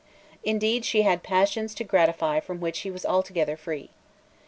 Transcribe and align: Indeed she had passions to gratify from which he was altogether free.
Indeed 0.43 0.83
she 0.83 1.03
had 1.03 1.21
passions 1.21 1.75
to 1.75 1.83
gratify 1.83 2.39
from 2.39 2.59
which 2.59 2.79
he 2.79 2.89
was 2.89 3.05
altogether 3.05 3.55
free. 3.55 3.91